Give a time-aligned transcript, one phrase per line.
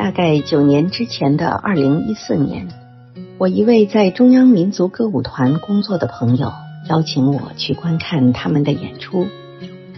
[0.00, 2.68] 大概九年之前的二零一四年，
[3.36, 6.54] 我一位在中央民族歌舞团工作的朋友
[6.88, 9.26] 邀请我去观看他们的演出。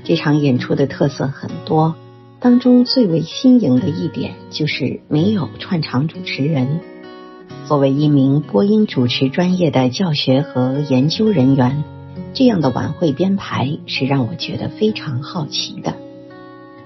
[0.02, 1.94] 这场演出的特色很多，
[2.40, 6.80] 当中最为新颖的一点就是没有串场主持人。
[7.68, 11.84] 作为一名播音主持专业的教学和研究人员，
[12.34, 15.94] 这样的晚会编排是让我觉得非常好奇的。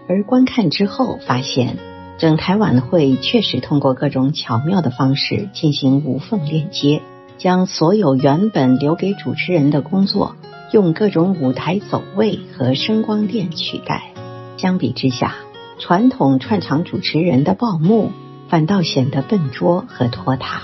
[0.06, 1.78] 而观看之后发现，
[2.18, 7.02] 整台晚会确实通过各种巧妙的方式进行无缝链接，
[7.36, 10.34] 将所有原本留给主持人的工作，
[10.72, 14.14] 用各种舞台走位和声光电取代。
[14.56, 15.34] 相比之下，
[15.78, 18.10] 传统串场主持人的报幕
[18.48, 20.62] 反倒显得笨拙和拖沓。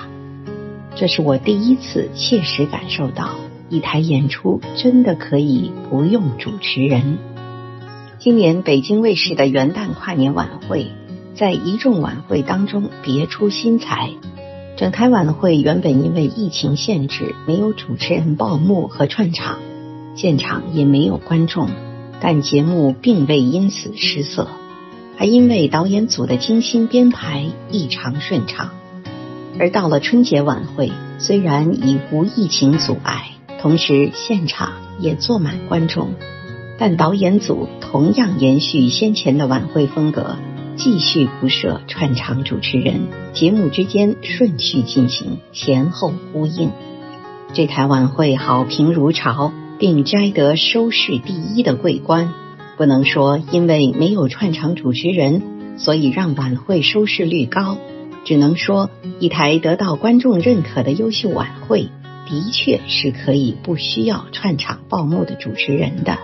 [0.95, 3.29] 这是我第一次切实感受到，
[3.69, 7.19] 一台演出真的可以不用主持人。
[8.19, 10.91] 今年北京卫视的元旦跨年晚会，
[11.35, 14.11] 在一众晚会当中别出心裁。
[14.77, 19.59] 整台晚会原本因为疫情限制，没有主持人报幕和串场，
[20.17, 21.69] 现场也没有观众，
[22.21, 24.49] 但节目并未因此失色，
[25.17, 28.71] 还因为导演组的精心编排异常顺畅。
[29.59, 36.15] 而到了春节晚会，虽然已无疫情阻碍，同时现场也坐满观众。
[36.79, 40.37] 但导演组同样延续先前的晚会风格，
[40.77, 46.71] 继续不设串场主持人，节目之间顺序进行，前后呼应。
[47.53, 52.33] 这台晚会好评如潮，并摘得收视第一的桂冠。
[52.77, 55.43] 不能说因为没有串场主持人，
[55.79, 57.77] 所以让晚会收视率高，
[58.25, 61.91] 只能说一台得到观众认可的优秀晚会，
[62.29, 66.19] 的确是可以不需要串场报幕的主持人的。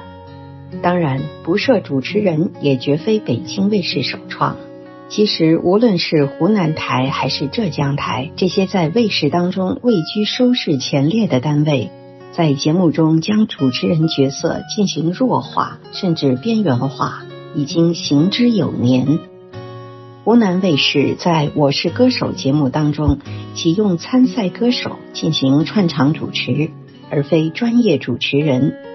[0.82, 4.56] 当然，不设主持人也绝非北京卫视首创。
[5.08, 11.90] 其实，无论是湖南台还是浙江台，这些在卫视当中位居收视前列的单位，
[12.32, 19.18] 在节目中将主持人角色进行弱化甚至边缘化，已经行之有年。
[20.24, 23.18] 湖南卫视在我是歌手节目当中
[23.54, 26.70] 启用参赛歌手进行串场主持，
[27.10, 28.87] 而非专业主持人。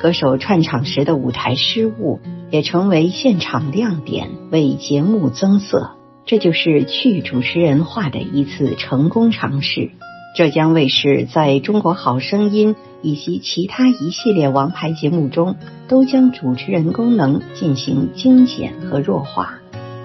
[0.00, 2.20] 歌手串场时的舞台失误
[2.50, 5.90] 也成为现场亮点，为节目增色。
[6.26, 9.90] 这就是去主持人化的一次成功尝试。
[10.36, 15.56] 浙江卫视在中国好声音以及其他一系列王牌节目中，
[15.88, 19.58] 都将主持人功能进行精简和弱化，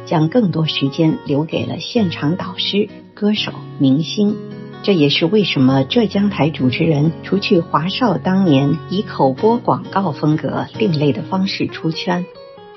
[0.08, 4.36] 将更多时间留给了现场导师、歌手、明星。
[4.86, 12.24] 这也是为什么浙江台主持人除去华少当年以口播广告风格另类的方式出圈，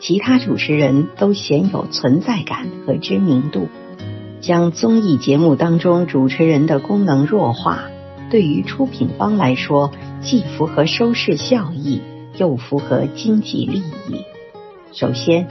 [0.00, 3.68] 其他主持人都鲜有存在感和知名度。
[4.40, 7.82] 将综艺节目当中主持人的功能弱化，
[8.30, 9.92] 对于出品方来说，
[10.22, 12.00] 既符合收视效益，
[12.38, 14.24] 又符合经济利益。
[14.94, 15.46] 首先，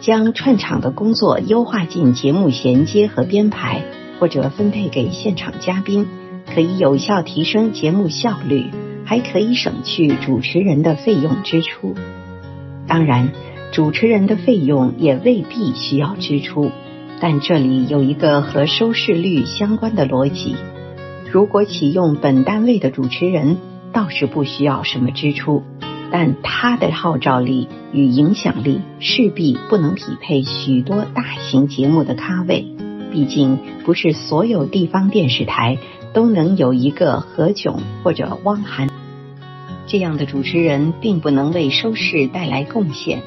[0.00, 3.82] 将串场的工作优化进节目衔接和编排。
[4.18, 6.06] 或者分配给现场嘉宾，
[6.54, 8.66] 可以有效提升节目效率，
[9.04, 11.94] 还可以省去主持人的费用支出。
[12.86, 13.30] 当然，
[13.72, 16.70] 主持人的费用也未必需要支出，
[17.20, 20.54] 但这里有一个和收视率相关的逻辑：
[21.30, 23.58] 如果启用本单位的主持人，
[23.92, 25.62] 倒是不需要什么支出，
[26.10, 32.66] 但他的号召力与影响力势必不能匹配许多大型节目的咖位。
[33.12, 35.78] 毕竟，不是所有地方电视台
[36.12, 38.88] 都能有一个何炅或者汪涵
[39.86, 43.22] 这样的主持人，并不能为收视带来贡献，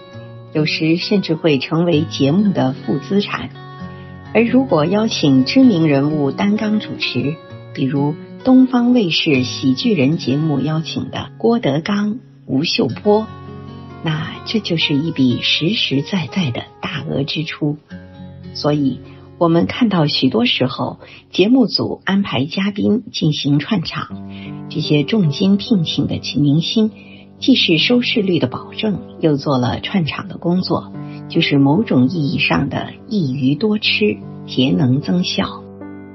[0.54, 3.50] 有时甚至会成为节目的负资产。
[4.34, 7.36] 而如果邀请知名人物担纲主持，
[7.74, 8.14] 比如
[8.44, 13.26] 东方卫视喜剧人节目邀请的郭德纲、吴秀波，
[14.04, 17.78] 那这就是一笔实实在在的大额支出。
[18.54, 19.00] 所以。
[19.40, 21.00] 我们看到许多时候，
[21.32, 24.28] 节目组安排嘉宾进行串场，
[24.70, 26.92] 这些重金聘请的请明星，
[27.40, 30.92] 既是收视率的保证，又做了串场的工作，
[31.30, 35.64] 就是某种意义上的一鱼多吃，节能增效。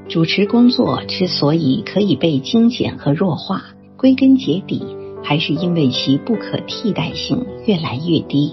[0.07, 3.63] 主持工作之所以可以被精简和弱化，
[3.97, 4.85] 归根结底
[5.23, 8.53] 还是因为其不可替代性越来越低。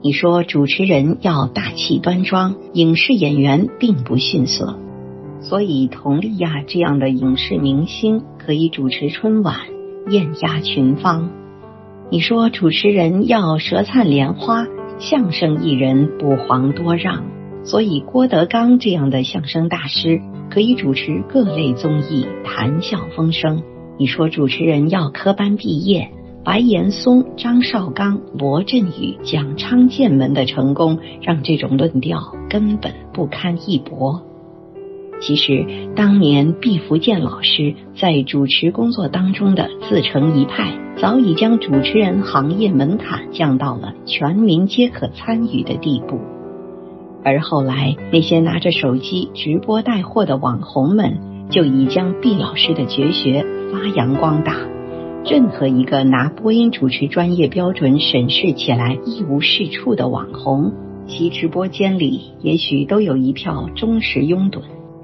[0.00, 4.78] 你说主持人要大气端庄，影视演员并不逊色，
[5.40, 9.56] 所以佟丽娅这样的影视明星可以主持春晚，
[10.08, 11.30] 艳压群芳。
[12.12, 14.66] 你说主持人要舌灿莲花，
[15.00, 17.24] 相声艺人不遑多让，
[17.64, 23.64] 所以郭德纲这样的相声大师可以主持各类综艺，谈笑风生。
[23.98, 26.12] 你说主持人要科班毕业？
[26.48, 34.22] 白岩松、张绍刚、罗振宇、蒋昌建们的成功，让这种论调根本不堪一驳。
[35.20, 46.18] 其实，当年毕福剑老师在主持工作当中的自成一派，早已将主持人行业门槛降到了全民皆可参与的地步。
[47.22, 51.18] 而后来，那些拿着手机直播带货的网红们，
[51.50, 54.56] 就已将毕老师的绝学发扬光大。
[55.30, 60.72] 任何一个拿播音主持专业标准审视起来一无是处的网红，
[61.06, 64.62] 其直播间里也许都有一票忠实拥趸。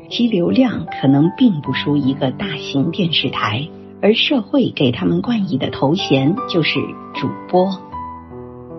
[0.08, 3.68] 其流量可能并不输一个大型电视台，
[4.00, 6.80] 而社会给他们冠以的头衔就是
[7.14, 7.78] 主播。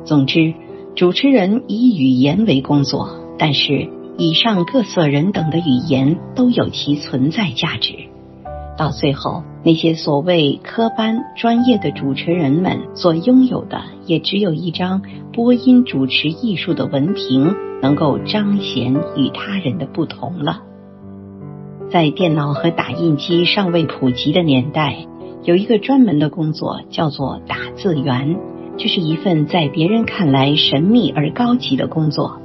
[0.03, 0.55] 总之，
[0.95, 3.87] 主持人以语言为工作，但是
[4.17, 7.93] 以上各色人等的语言都有其存在价值。
[8.79, 15.01] 到最后，那些所谓科班专业的主持人们所拥有的，也只有一张
[15.33, 20.61] 播音主持艺术的文凭，能够彰显与他人的不同了。
[21.89, 25.07] 在电脑和打印机尚未普及的年代，
[25.43, 28.37] 有一个专门的工作叫做打字员，
[28.77, 32.39] 这是一份在别人看来神秘而高级的工作。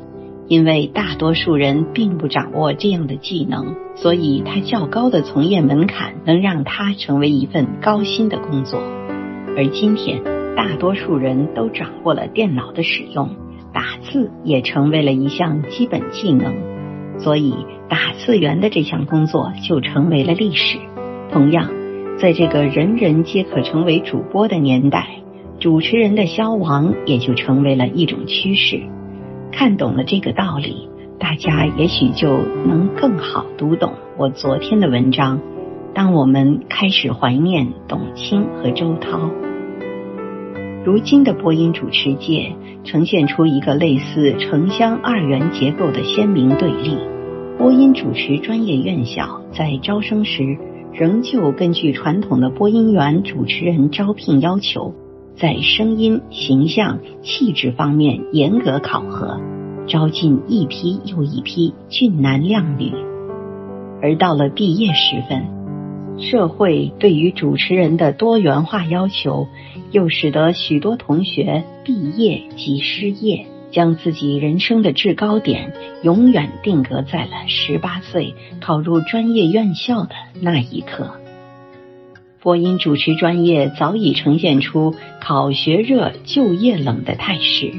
[0.51, 8.83] 因为大多数人并不掌握这样的技能，所以它较高的从业门槛能让他成为一份高薪的工作。
[9.57, 10.21] 而今天，
[10.57, 13.37] 大多数人都掌握了电脑的使用，
[13.73, 16.53] 打字也成为了一项基本技能。
[17.21, 17.55] 所以，
[17.89, 20.79] 打字员的这项工作就成为了历史。
[21.31, 21.71] 同样，
[22.19, 25.11] 在这个人人皆可成为主播的年代，
[25.61, 28.81] 主持人的消亡也就成为了一种趋势。
[29.53, 30.89] 看懂了这个道理，
[31.19, 35.41] 大家也许就能更好读懂我昨天的文章。
[35.93, 39.31] 当我们开始怀念董卿和周涛，
[40.85, 42.55] 如今的播音主持界
[42.85, 46.97] 呈现出一个类似城乡二元结构的鲜明对立。
[47.59, 50.57] 播音主持专业院校在招生时，
[50.95, 54.95] 仍旧根据传统的播音员主持人招聘要求，
[55.41, 59.41] 在声音、形象、气质方面严格考核，
[59.89, 62.93] 招进一批又一批俊男靓女。
[64.03, 65.49] 而到了毕业时分，
[66.19, 69.49] 社会对于主持人的多元化要求，
[69.91, 73.47] 又使得许多同学毕业即失业。
[73.71, 75.73] 将自己人生的制高点
[76.03, 80.11] 永远定格在了十八岁考入专业院校的
[80.41, 81.20] 那一刻。
[82.43, 87.71] 播音主持专业早已呈现出考学热、就业冷的态势。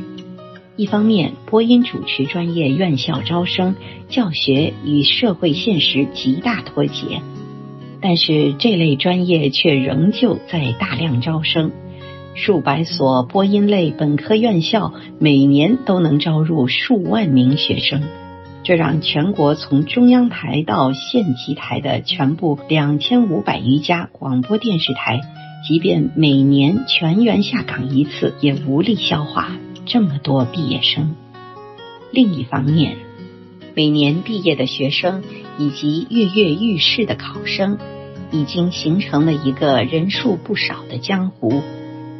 [0.76, 3.76] 一方面，播音主持专业院校招生
[4.08, 7.24] 教学与社会现实极大脱节，
[8.02, 11.72] 但是这类专业却仍旧在大量招生。
[12.36, 18.04] 数百所播音类本科院校每年都能招入数万名学生，
[18.64, 25.22] 这让全国从中央台到县级台的全部两千五百余家广播电视台，
[25.68, 29.50] 即便每年全员下岗一次，也无力消化
[29.86, 31.16] 这么多毕业生。
[32.12, 32.98] 另一方面，
[33.76, 35.24] 每年毕业的学生
[35.58, 37.80] 以及跃跃欲试的考生，
[38.32, 41.64] 已经形成了一个人数不少的江湖。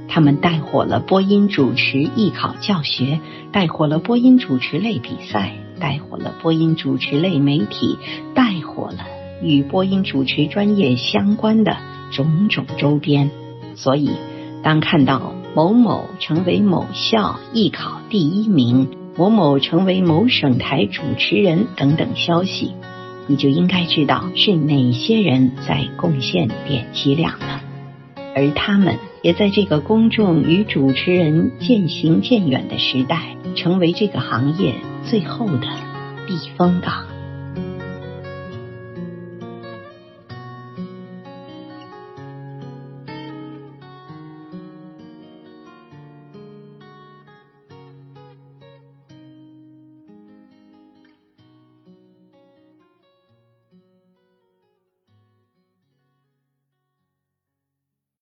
[0.08, 3.20] 他们带火了播音主持艺考教学，
[3.52, 7.98] 带火了播音主持类比赛，带火了播音主持类媒体，
[8.36, 9.00] 带火了
[9.42, 11.76] 与播音主持专业相关的
[12.12, 13.32] 种种周边。
[13.76, 14.12] 所以，
[14.64, 22.74] 当看到某某成为某校艺考第一名，某某成为某省台主持人等等消息，
[23.28, 27.62] 你就应该知道是哪些人在贡献点击量了，
[28.36, 28.98] 而他们。
[29.24, 34.74] 也在这个公众与主持人渐行渐远的时代，成为这个行业
[35.04, 35.68] 最后的
[36.26, 37.06] 避风港。